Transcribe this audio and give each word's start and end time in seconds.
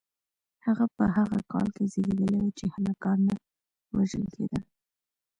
هغه 0.65 0.85
په 0.95 1.03
هغه 1.15 1.39
کال 1.51 1.67
کې 1.75 1.83
زیږیدلی 1.93 2.37
و 2.41 2.55
چې 2.59 2.65
هلکان 2.75 3.17
نه 3.29 3.35
وژل 3.95 4.23
کېدل. 4.35 4.63